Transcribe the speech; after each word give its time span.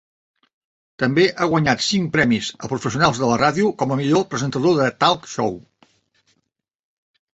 També 1.03 1.25
ha 1.43 1.47
guanyat 1.51 1.83
cinc 1.87 2.09
premis 2.15 2.49
a 2.67 2.71
professionals 2.73 3.21
de 3.25 3.29
la 3.33 3.37
ràdio 3.43 3.69
com 3.83 3.95
a 3.97 3.99
Millor 4.03 4.27
presentador 4.33 4.77
de 4.81 4.89
Talk 5.05 5.29
Show. 5.35 5.55